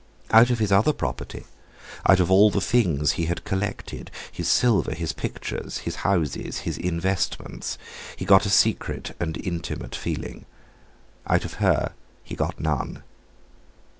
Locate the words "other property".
0.71-1.45